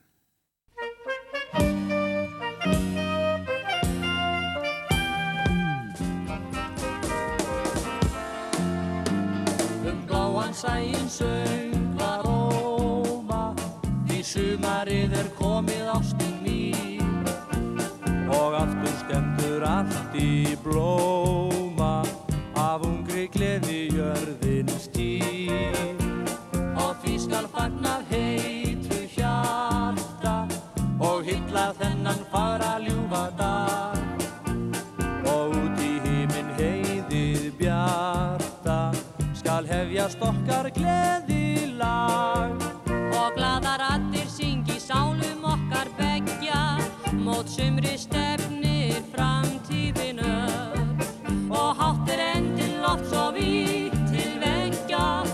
[10.63, 13.51] Sæin sönglar óma
[14.07, 17.35] Því sumarið er komið ástin mín.
[18.31, 22.05] Og aftur skemdur allt í blóma.
[22.55, 24.02] Af ungri gleði jörðin
[40.13, 42.53] Hefjast okkar gleði lag
[43.17, 46.79] Og gladar allir syngi sálum okkar begja
[47.17, 51.01] Mót sumri stefnir framtíðin öll
[51.49, 55.25] Og háttir endin loft svo vít til vengja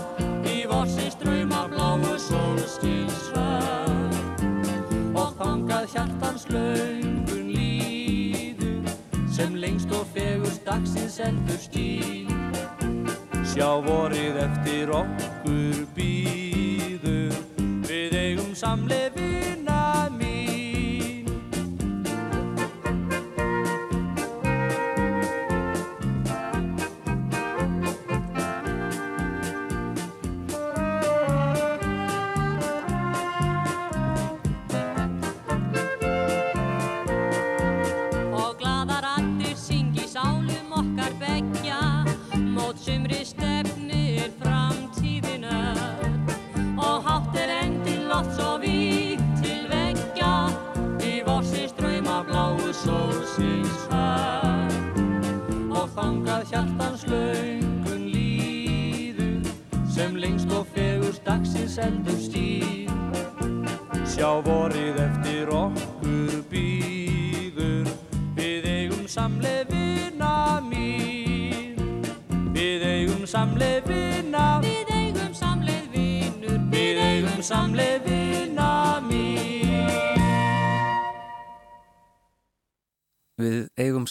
[0.47, 4.15] Í vorsins drauma bláu sólskilsvöld
[5.11, 8.87] Og þangað hjartans löngun líður
[9.27, 12.29] Sem lengst og fegurst dagsins endur stíl
[13.49, 17.33] Sjá vorið eftir okkur býður
[17.89, 19.58] Við eigum samlefina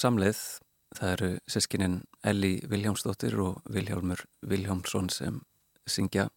[0.08, 0.40] samleið,
[0.96, 5.40] það eru sískinin Elli Viljámsdóttir og Vilhjálmur Viljámsson sem
[5.88, 6.28] syngja.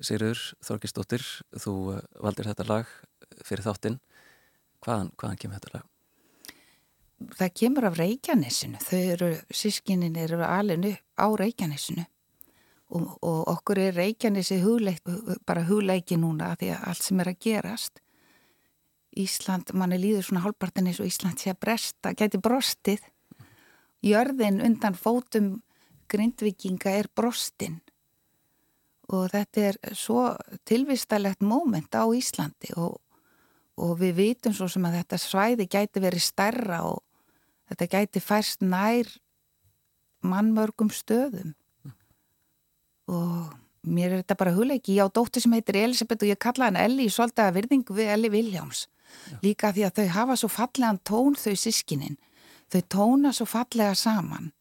[0.00, 1.24] Sigurður Þorgisdóttir,
[1.60, 2.94] þú eh, valdir þetta lag
[3.44, 3.98] fyrir þáttinn.
[4.84, 5.90] Hvaðan, hvaðan kemur þetta lag?
[7.38, 8.80] Það kemur af Reykjanesinu.
[8.82, 12.04] Þau eru, sískinin eru alinu á Reykjanesinu
[12.94, 15.04] og, og okkur er Reykjanesi hugleik,
[15.46, 18.03] bara hugleiki núna af því að allt sem er að gerast
[19.20, 23.02] Ísland, manni líður svona hálfpartin eins og Ísland sé að bresta, gæti brostið.
[24.04, 25.54] Jörðin undan fótum
[26.10, 27.80] grindvikinga er brostin.
[29.12, 30.26] Og þetta er svo
[30.66, 32.96] tilvistalegt móment á Íslandi og,
[33.76, 37.02] og við vitum svo sem að þetta svæði gæti verið stærra og
[37.70, 39.10] þetta gæti færst nær
[40.24, 41.52] mannmörgum stöðum.
[43.12, 43.52] Og
[43.84, 46.80] mér er þetta bara hugleiki, ég á dóttir sem heitir Elisabeth og ég kalla hann
[46.80, 48.86] Elli svolítið að virðingu við Elli Viljáms
[49.44, 52.18] líka því að þau hafa svo fallegan tón þau sískinin,
[52.72, 54.52] þau tóna svo fallega saman.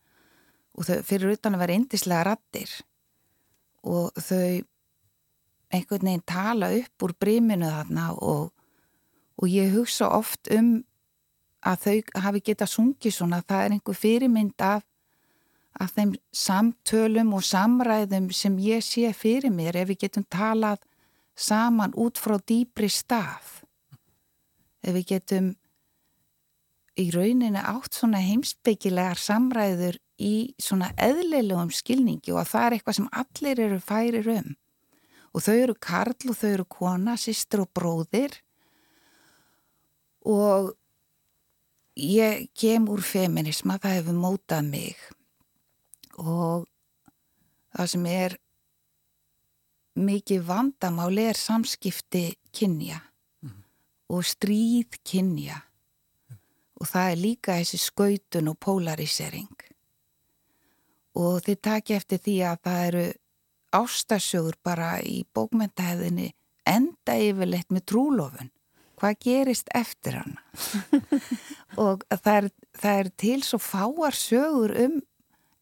[0.74, 2.72] Og þau fyrir utan að vera indislega rattir
[3.84, 4.64] og þau
[5.74, 8.50] einhvern veginn tala upp úr bríminu þarna og,
[9.38, 10.84] og ég hugsa oft um
[11.64, 14.84] að þau hafi getað sungið svona, það er einhver fyrirmynd af,
[15.80, 20.84] af þeim samtölum og samræðum sem ég sé fyrir mér ef við getum talað
[21.36, 23.63] saman út frá dýbri stað.
[24.84, 25.54] Ef við getum
[27.00, 32.98] í rauninni átt svona heimsbyggilegar samræður í svona eðlilegum skilningi og að það er eitthvað
[33.00, 34.52] sem allir eru færir um.
[35.34, 38.36] Og þau eru karl og þau eru kona, sýstur og bróðir.
[40.30, 40.70] Og
[41.98, 45.08] ég kem úr feminisma, það hefur mótað mig.
[46.22, 46.68] Og
[47.74, 48.38] það sem er
[49.98, 53.02] mikið vandamáli er samskipti kynja
[54.14, 55.60] og stríð kynja.
[56.82, 59.54] Og það er líka þessi skautun og polarisering.
[61.18, 63.06] Og þið taki eftir því að það eru
[63.74, 66.34] ástasögur bara í bókmyndahefðinni
[66.70, 68.52] enda yfirleitt með trúlofun.
[69.00, 70.36] Hvað gerist eftir hann
[71.84, 72.46] og það er,
[72.78, 75.00] það er til svo fáar sögur um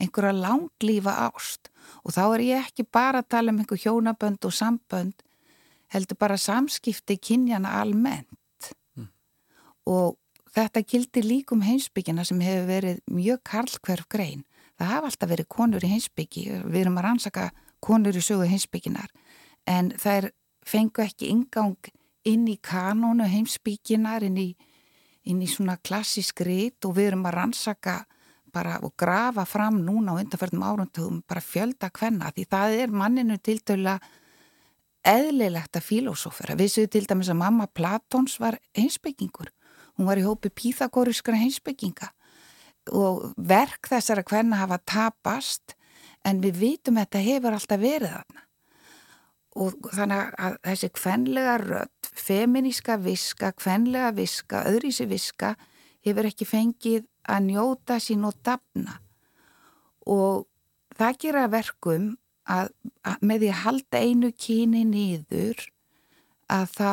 [0.02, 1.72] einhverja langlífa ást.
[2.04, 5.26] Og þá er ég ekki bara að tala um einhver hjónabönd og sambönd
[5.92, 8.30] heldur bara samskipti kynjana almennt
[9.92, 10.18] og
[10.56, 14.44] þetta gildir líkum heimsbyggina sem hefur verið mjög karlkverf grein
[14.80, 17.50] það hafa alltaf verið konur í heimsbyggi við erum að rannsaka
[17.84, 19.12] konur í sögu heimsbygginar
[19.70, 20.32] en er
[20.66, 21.92] fengu ekki ingang
[22.28, 24.50] inn í kanónu heimsbygginar inn í,
[25.26, 28.02] inn í svona klassísk rít og við erum að rannsaka
[28.52, 33.38] bara og grafa fram núna á undanförnum árundum bara fjölda hvenna því það er manninu
[33.40, 33.96] til dæla
[35.08, 36.58] eðlilegt að filosófera.
[36.60, 39.50] Við séum til dæmis að mamma Platons var heimsbyggingur.
[40.02, 42.08] Hún var í hópi píþagóriskara heimsbygginga
[42.98, 45.76] og verk þessara hvenna hafa tapast
[46.26, 48.42] en við vitum að þetta hefur alltaf verið þarna.
[49.62, 55.52] Og þannig að þessi hvenlega rött, feminíska viska, hvenlega viska, öðrísi viska
[56.02, 58.96] hefur ekki fengið að njóta sín og dafna
[60.10, 60.48] og
[60.98, 62.08] það gera verkum
[62.50, 62.72] að,
[63.06, 65.62] að með því að halda einu kyni nýður
[66.50, 66.90] að þá,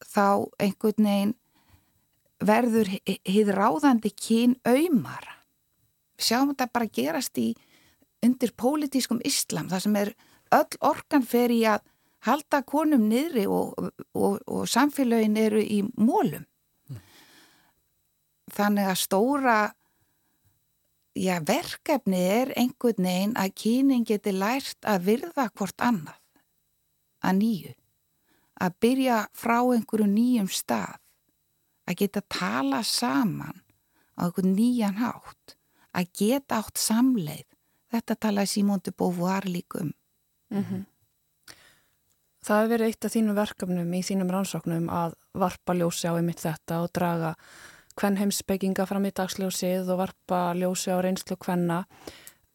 [0.00, 0.26] þá
[0.64, 1.36] einhvern veginn
[2.44, 5.36] verður hið ráðandi kyn auðmara.
[6.18, 7.52] Sjáum þetta bara gerast í
[8.24, 10.12] undir pólitískum islam þar sem er
[10.54, 11.84] öll orkan fer í að
[12.26, 13.74] halda konum niðri og,
[14.14, 16.46] og, og samfélagin eru í mólum.
[16.90, 17.02] Mm.
[18.54, 19.58] Þannig að stóra
[21.18, 26.18] já, verkefni er einhvern veginn að kynin geti lært að virða hvort annað
[27.22, 27.74] að nýju.
[28.58, 30.98] Að byrja frá einhverju nýjum stað.
[31.88, 33.62] Að geta tala saman
[34.18, 35.56] á einhvern nýjan hátt.
[35.96, 37.46] Að geta átt samleið.
[37.88, 39.94] Þetta talaði Simóndi Bóvar líkum.
[40.52, 40.84] Mm -hmm.
[42.44, 46.40] Það hefur verið eitt af þínum verkefnum í þínum rannsóknum að varpa ljósi á einmitt
[46.40, 47.34] þetta og draga
[47.98, 51.84] hvern heimsbygginga fram í dagsljósið og varpa ljósi á reynslu hvenna.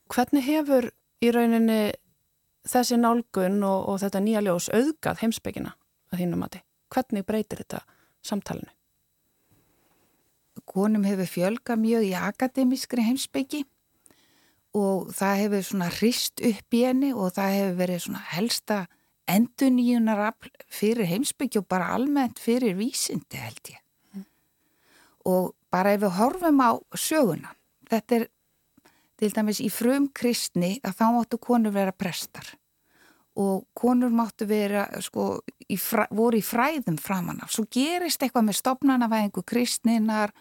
[0.08, 0.90] Hvernig hefur
[1.22, 1.94] í rauninni
[2.64, 5.76] þessi nálgun og, og þetta nýja ljós auðgað heimsbyggina
[6.12, 6.64] að þínum mati?
[6.94, 7.84] Hvernig breytir þetta
[8.24, 8.72] samtalenu?
[10.70, 13.64] Konum hefur fjölga mjög í akademískri heimsbyggi
[14.74, 18.78] og það hefur svona hrist upp í henni og það hefur verið svona helsta
[19.30, 20.34] enduníunar
[20.72, 23.80] fyrir heimsbyggju og bara almennt fyrir vísindi held ég.
[24.16, 24.26] Mm.
[25.30, 27.54] Og bara ef við horfum á söguna,
[27.92, 28.28] þetta er
[29.20, 32.50] til dæmis í frum kristni að þá máttu konur vera prestar
[33.40, 37.54] og konur máttu vera, sko, í fræ, voru í fræðum framann af.
[37.54, 40.34] Svo gerist eitthvað með stopnarnavæðingu kristninar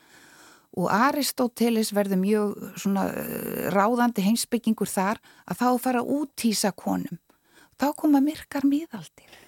[0.76, 7.20] og Aristóteles verður mjög svona eh, ráðandi heimsbyggingur þar að þá fara að útýsa konum
[7.80, 9.38] þá koma myrkar miðaldir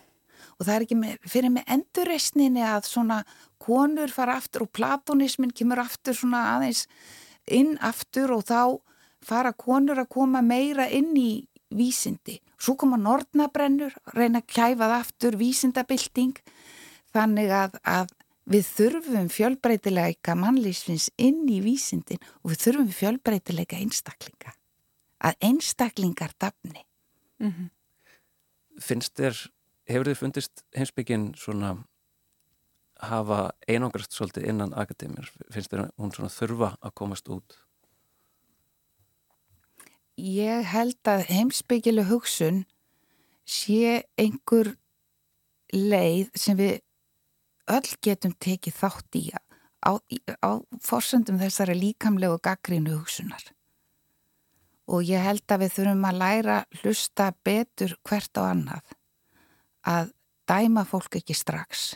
[0.59, 3.23] og það er ekki með, fyrir með endurreysninni að svona
[3.63, 6.85] konur fara aftur og platonismin kemur aftur svona aðeins
[7.51, 8.61] inn aftur og þá
[9.25, 11.31] fara konur að koma meira inn í
[11.77, 12.39] vísindi.
[12.59, 16.41] Svo koma nortnabrennur, reyna að kæfa það aftur, vísindabilding,
[17.15, 18.17] þannig að, að
[18.51, 24.57] við þurfum fjölbreytileika mannlýsfins inn í vísindin og við þurfum fjölbreytileika einstaklinga.
[25.25, 26.85] Að einstaklingar dafni.
[27.41, 27.73] Mm -hmm
[28.81, 29.37] finnst þér,
[29.91, 31.75] hefur þið fundist heimsbyggin svona
[33.05, 37.59] hafa einangrast svolítið innan akademir, finnst þér hún svona þurfa að komast út?
[40.15, 42.63] Ég held að heimsbyggileg hugsun
[43.45, 44.77] sé einhver
[45.75, 46.79] leið sem við
[47.75, 49.43] öll getum tekið þátt í á,
[49.91, 50.51] á
[50.85, 53.43] forsöndum þessari líkamlegu gaggrínu hugsunar.
[54.87, 58.97] Og ég held að við þurfum að læra hlusta betur hvert á annað.
[59.83, 60.13] Að
[60.47, 61.95] dæma fólk ekki strax.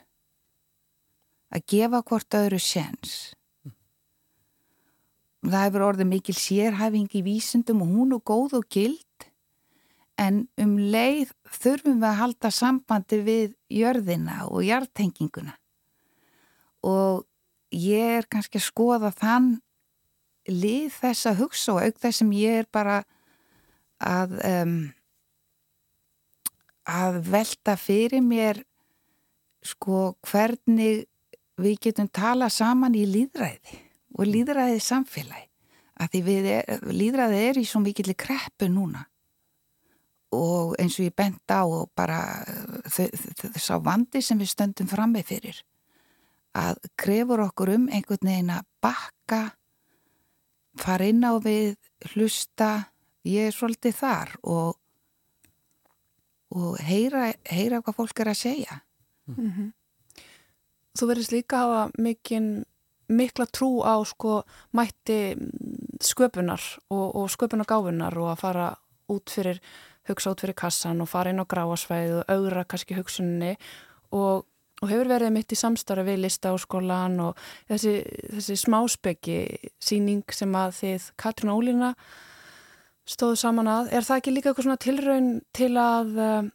[1.54, 3.37] Að gefa hvort öðru séns
[5.46, 9.28] það hefur orðið mikil sérhæfing í vísundum og hún er góð og gild
[10.18, 11.30] en um leið
[11.60, 15.54] þurfum við að halda sambandi við jörðina og hjartenginguna
[16.86, 17.24] og
[17.74, 19.50] ég er kannski að skoða þann
[20.48, 23.02] lið þess að hugsa og auk þess sem ég er bara
[23.98, 24.78] að um,
[26.88, 28.62] að velta fyrir mér
[29.66, 31.04] sko hvernig
[31.58, 33.82] við getum tala saman í líðræði
[34.18, 34.32] og mm.
[34.32, 35.46] líðræði samfélagi
[35.98, 39.06] að því er, líðræði er í svo mikill kreppu núna
[40.34, 42.20] og eins og ég bent á og bara
[42.92, 45.62] þess að vandi sem við stöndum fram með fyrir
[46.58, 49.40] að krefur okkur um einhvern veginn að bakka
[50.78, 51.76] fara inn á við,
[52.12, 52.88] hlusta,
[53.26, 54.76] ég er svolítið þar og,
[56.54, 58.80] og heyra, heyra hvað fólk er að segja.
[59.26, 59.72] Mm -hmm.
[60.98, 62.64] Þú verðist líka að hafa mikinn,
[63.08, 64.42] mikla trú á sko
[64.76, 65.36] mætti
[66.04, 68.68] sköpunar og, og sköpunargáfunar og að fara
[69.08, 69.60] út fyrir,
[70.08, 73.56] hugsa út fyrir kassan og fara inn á gráasvæð og augra kannski hugsunni
[74.12, 74.46] og
[74.78, 77.38] og hefur verið mitt í samstarfi við listáskólan og
[77.70, 77.94] þessi,
[78.36, 79.38] þessi smáspeggi
[79.82, 81.92] síning sem að þið Katrín Ólína
[83.08, 83.92] stóðu saman að.
[83.96, 86.50] Er það ekki líka eitthvað svona tilraun til að, eh,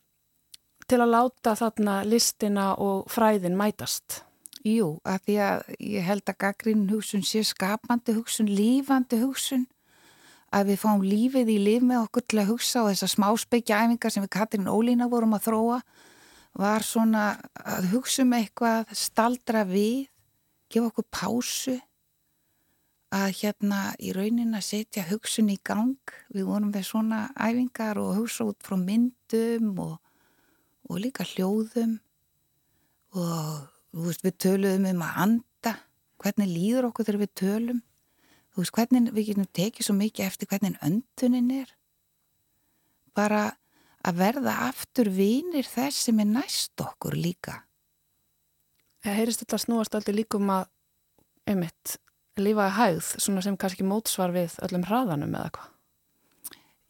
[0.88, 4.22] til að láta þarna listina og fræðin mætast?
[4.64, 9.66] Jú, að því að ég held að gaggrín hugsun sé skapandi hugsun, lífandi hugsun
[10.54, 14.24] að við fáum lífið í lif með okkur til að hugsa og þessar smáspeikjaæfingar sem
[14.24, 15.80] við Katrín Ólína vorum að þróa
[16.62, 17.24] var svona
[17.58, 20.06] að hugsa um eitthvað, staldra við,
[20.72, 21.76] gefa okkur pásu,
[23.14, 25.98] að hérna í raunin að setja hugsun í gang.
[26.34, 30.00] Við vorum við svona æfingar og hugsa út frá myndum og,
[30.90, 32.00] og líka hljóðum
[33.14, 35.74] og veist, við töluðum um að anda,
[36.22, 37.82] hvernig líður okkur þegar við tölum.
[38.58, 41.74] Veist, hvernig við getum tekið svo mikið eftir hvernig öndunin er.
[43.14, 43.44] Bara
[44.04, 47.62] að verða aftur vinir þess sem er næst okkur líka.
[49.04, 50.68] Það heyrist þetta snúast aldrei líkum að
[51.50, 51.98] einmitt
[52.40, 55.70] lífaði hægð, svona sem kannski mótsvar við öllum hraðanum eða hvað?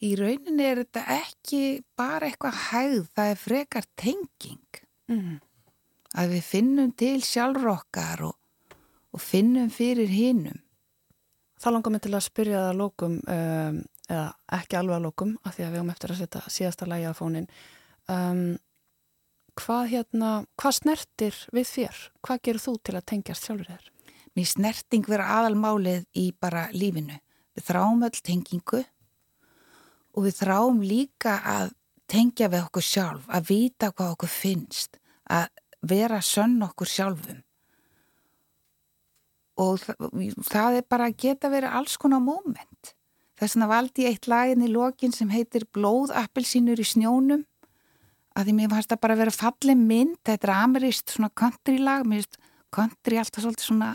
[0.04, 1.62] Í rauninni er þetta ekki
[1.99, 4.80] bara eitthvað hægð, það er frekar tenging.
[5.12, 5.38] Mm.
[6.14, 8.36] Að við finnum til sjálfur okkar og,
[9.14, 10.59] og finnum fyrir hinnum.
[11.61, 14.28] Þá langar mér til að spyrja það að lókum, um, eða
[14.59, 17.14] ekki alveg að lókum, af því að við höfum eftir að setja síðasta lægi á
[17.18, 17.49] fónin.
[18.11, 18.41] Um,
[19.59, 22.01] hvað, hérna, hvað snertir við þér?
[22.26, 23.89] Hvað gerur þú til að tengjast sjálfur þér?
[24.34, 27.20] Mér snerting vera aðalmálið í bara lífinu.
[27.53, 28.82] Við þráum öll tengingu
[30.14, 31.74] og við þráum líka að
[32.09, 34.99] tengja við okkur sjálf, að vita hvað okkur finnst,
[35.30, 35.47] að
[35.84, 37.41] vera sönn okkur sjálfum.
[39.61, 39.84] Og
[40.49, 42.93] það er bara að geta verið alls konar móment.
[43.38, 47.43] Þess vegna valdi ég eitt lagin í lokin sem heitir Blóðappelsínur í snjónum.
[48.34, 51.77] Að því mér fannst það bara að vera fallið mynd, þetta er ameríst svona country
[51.77, 52.39] lag, mér finnst
[52.73, 53.89] country alltaf svolítið svona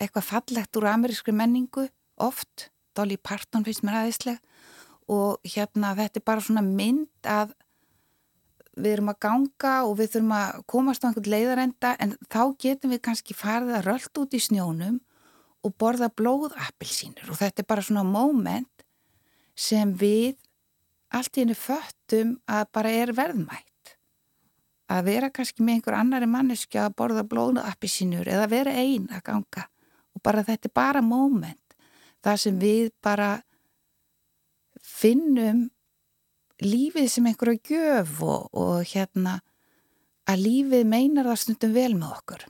[0.00, 1.84] eitthvað fallegt úr amerískri menningu
[2.22, 4.40] oft, Dolly Parton finnst mér aðeinsleg
[5.12, 7.52] og hérna þetta er bara svona mynd að
[8.76, 12.94] við erum að ganga og við þurfum að komast á einhvern leiðarenda en þá getum
[12.94, 15.00] við kannski farið að röllt út í snjónum
[15.62, 18.86] og borða blóðappilsínur og þetta er bara svona moment
[19.58, 20.38] sem við
[21.12, 23.68] allt í henni föttum að bara er verðmætt.
[24.92, 29.66] Að vera kannski með einhver annari manneski að borða blóðappilsínur eða vera einn að ganga.
[30.16, 31.76] Og bara þetta er bara moment.
[32.24, 33.30] Það sem við bara
[34.82, 35.68] finnum
[36.66, 39.38] lífið sem einhverju gjöf og, og hérna
[40.28, 42.48] að lífið meinar það stundum vel með okkur.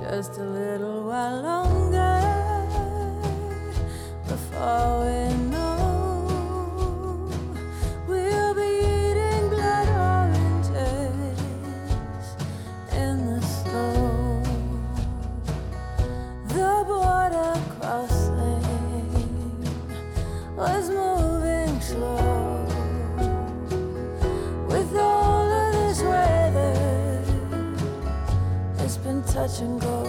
[0.00, 1.69] Just a little while longer
[29.56, 29.99] ฉันก็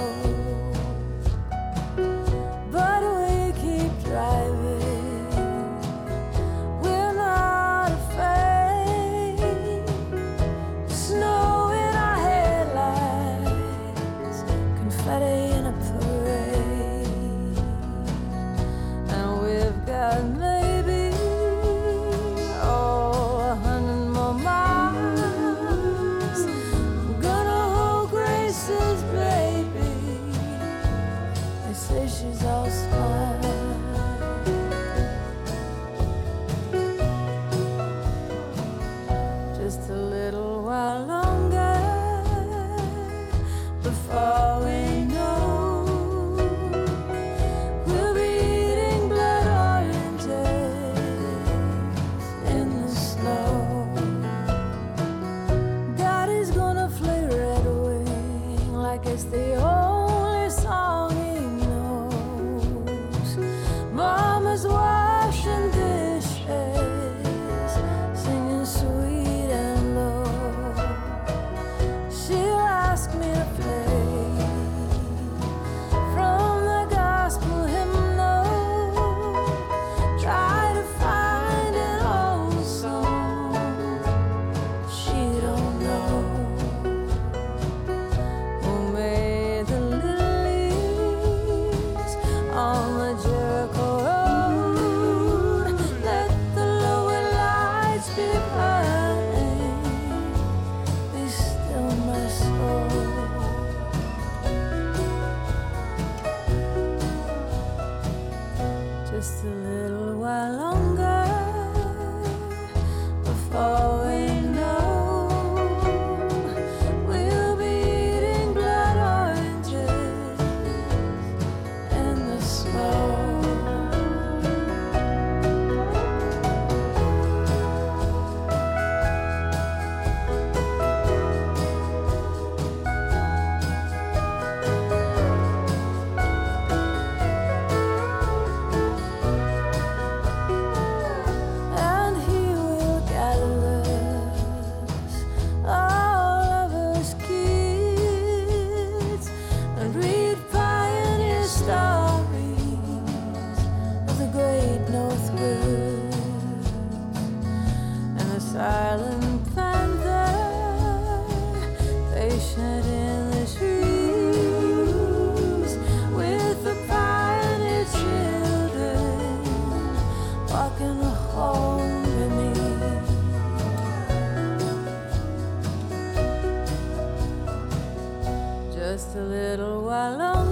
[179.01, 180.50] just a little while longer.